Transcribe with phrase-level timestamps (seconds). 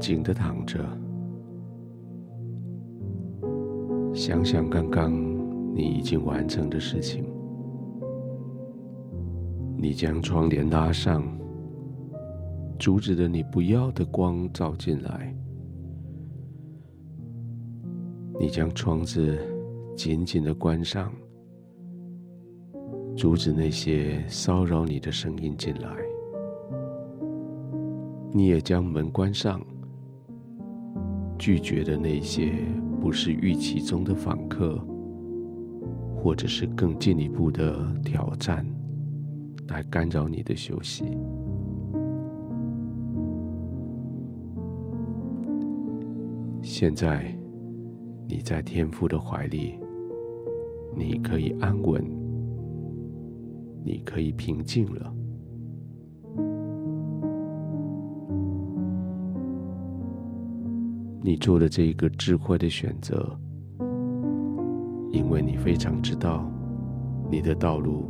[0.00, 0.82] 安静的躺着，
[4.14, 5.12] 想想刚刚
[5.74, 7.22] 你已经完成的事情。
[9.76, 11.22] 你将窗帘拉上，
[12.78, 15.36] 阻止了你不要的光照进来。
[18.38, 19.38] 你将窗子
[19.94, 21.12] 紧紧的关上，
[23.14, 25.94] 阻止那些骚扰你的声音进来。
[28.32, 29.60] 你也将门关上，
[31.40, 32.52] 拒绝的那些
[33.00, 34.78] 不是预期中的访客，
[36.14, 38.64] 或者是更进一步的挑战，
[39.68, 41.16] 来干扰你的休息。
[46.60, 47.34] 现在，
[48.28, 49.80] 你在天父的怀里，
[50.94, 52.04] 你可以安稳，
[53.82, 55.10] 你可以平静了。
[61.22, 63.38] 你做的这一个智慧的选择，
[65.12, 66.50] 因为你非常知道
[67.30, 68.08] 你的道路，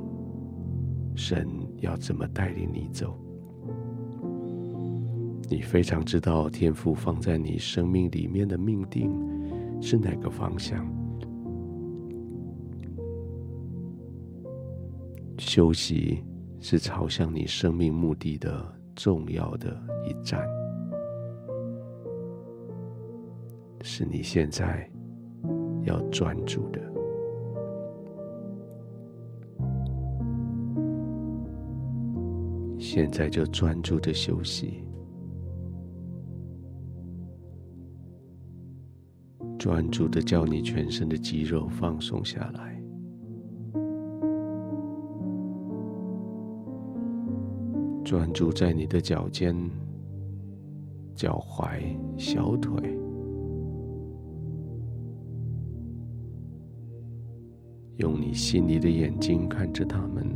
[1.16, 1.48] 神
[1.80, 3.18] 要怎么带领你走。
[5.48, 9.12] 你非常知道天赋放在你生命里面的命定
[9.82, 10.86] 是哪个方向。
[15.36, 16.22] 休息
[16.60, 20.59] 是朝向你生命目的的重要的一站。
[23.82, 24.88] 是你现在
[25.84, 26.80] 要专注的，
[32.78, 34.84] 现在就专注的休息，
[39.58, 42.82] 专注的叫你全身的肌肉放松下来，
[48.04, 49.56] 专注在你的脚尖、
[51.14, 51.80] 脚踝、
[52.18, 52.99] 小腿。
[58.00, 60.26] 用你细腻的眼睛看着他们，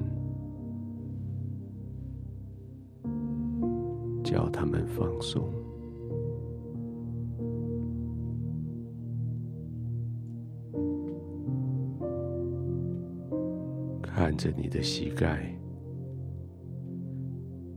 [4.23, 5.43] 叫他们放松。
[14.03, 15.51] 看着你的膝盖、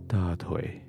[0.06, 0.82] 大腿，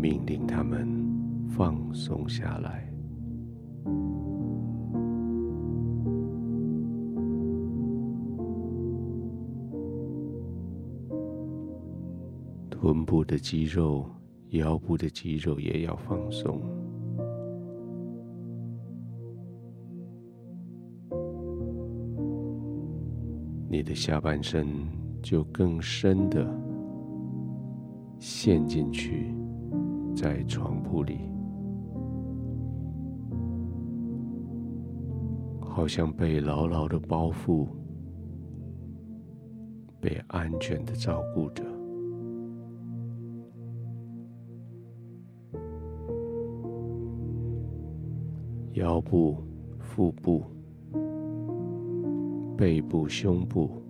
[0.00, 0.86] 命令他们
[1.48, 2.89] 放松下来。
[12.92, 14.04] 臀部的肌肉、
[14.48, 16.60] 腰部的肌肉也要放松，
[23.68, 24.66] 你的下半身
[25.22, 26.44] 就更深的
[28.18, 29.32] 陷进去，
[30.12, 31.20] 在床铺里，
[35.60, 37.68] 好像被牢牢的包覆，
[40.00, 41.69] 被安全的照顾着。
[48.74, 49.36] 腰部、
[49.80, 50.44] 腹部、
[52.56, 53.82] 背部、胸部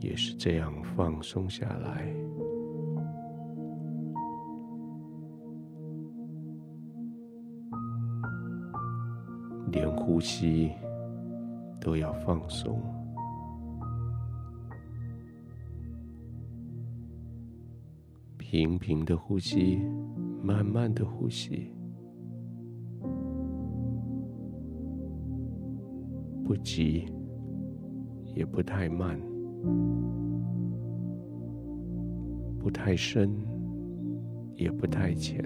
[0.00, 2.06] 也是这样放松下来，
[9.72, 10.70] 连呼吸
[11.80, 12.80] 都要放松，
[18.38, 19.80] 平平的呼吸，
[20.40, 21.72] 慢慢的呼吸。
[26.54, 27.04] 不急，
[28.36, 29.20] 也不太慢，
[32.60, 33.28] 不太深，
[34.54, 35.44] 也不太浅，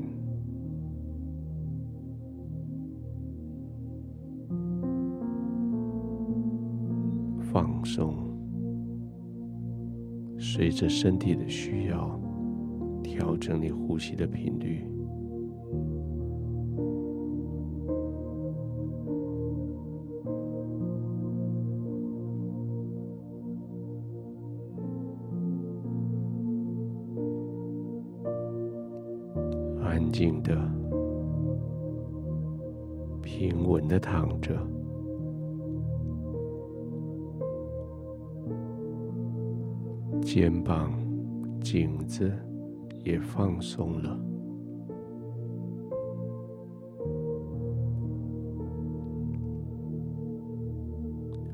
[7.40, 8.14] 放松，
[10.38, 12.20] 随着身体的需要，
[13.02, 14.84] 调整你呼吸的频率。
[40.30, 40.92] 肩膀、
[41.58, 42.30] 颈子
[43.02, 44.20] 也放松了。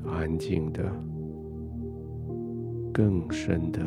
[0.05, 0.83] 安静的、
[2.91, 3.81] 更深的、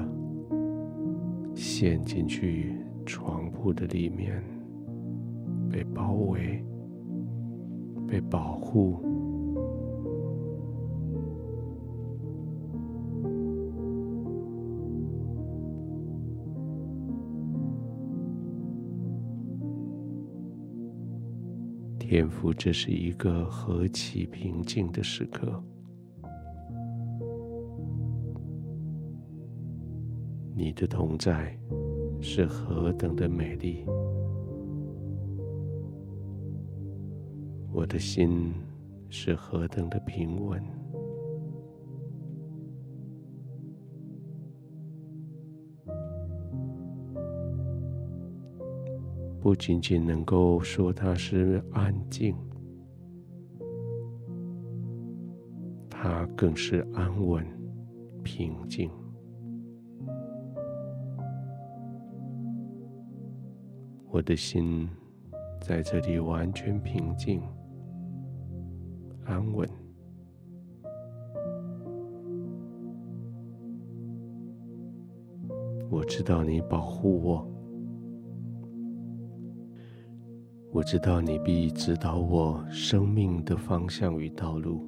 [1.55, 2.75] 陷进去
[3.05, 4.43] 床铺的里面，
[5.71, 6.65] 被包围，
[8.07, 9.18] 被保护。
[22.11, 25.63] 天父，这是一个何其平静的时刻！
[30.57, 31.55] 你的同在
[32.19, 33.85] 是何等的美丽，
[37.75, 38.55] 我的心
[39.11, 40.65] 是何等的平稳。
[49.49, 52.37] 不仅仅能够说它是安静，
[55.89, 57.43] 它更是安稳、
[58.23, 58.91] 平静。
[64.11, 64.87] 我的心
[65.63, 67.41] 在这里完全平静、
[69.25, 69.67] 安稳。
[75.89, 77.58] 我知道你保护我。
[80.71, 84.87] 我知道你必指导我生命的方向与道路。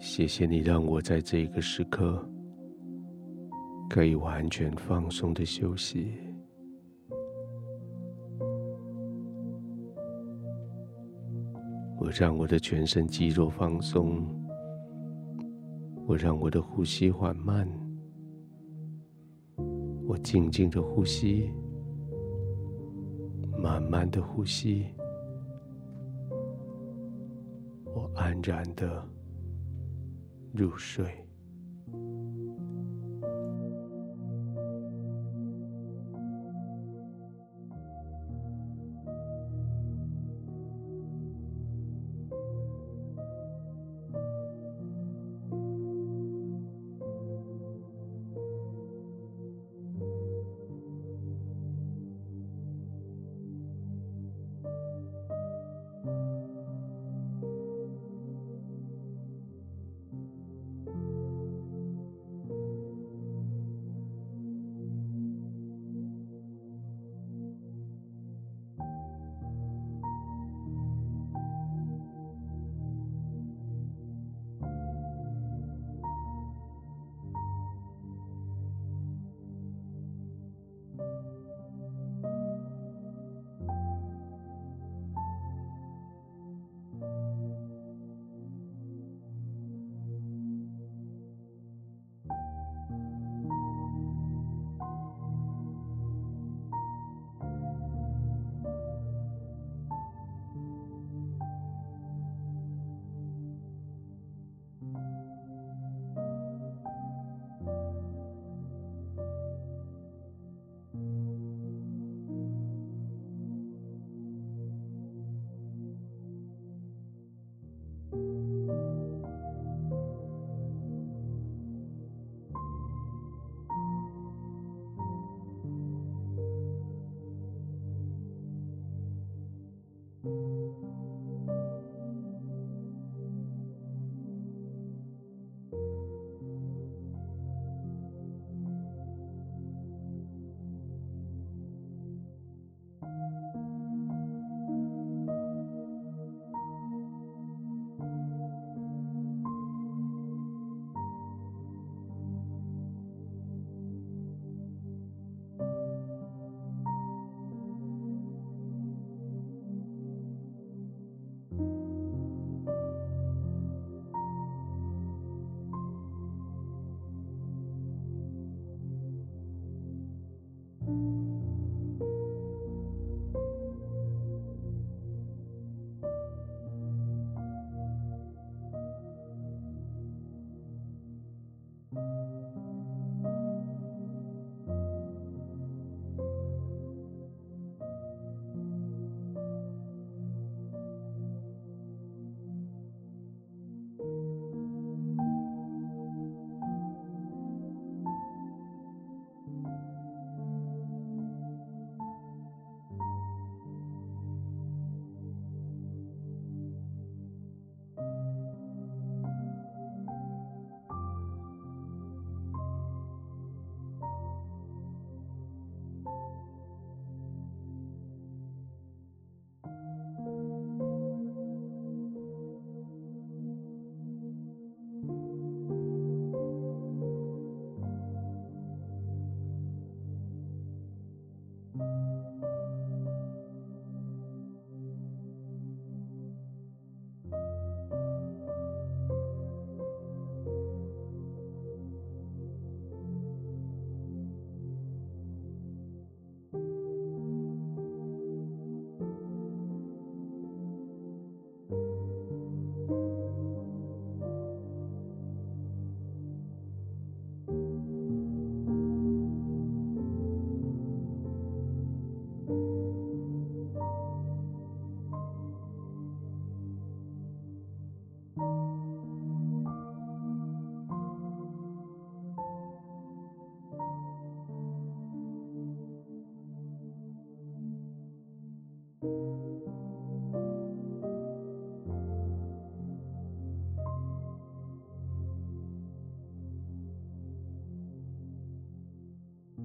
[0.00, 2.26] 谢谢你让我在这个时刻
[3.90, 6.12] 可以完全放松的休息。
[12.00, 14.26] 我让我的全身肌肉放松，
[16.06, 17.68] 我让我的呼吸缓慢。
[20.22, 21.50] 静静的呼吸，
[23.58, 24.86] 慢慢的呼吸，
[27.84, 29.06] 我安然的
[30.52, 31.27] 入睡。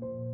[0.02, 0.33] you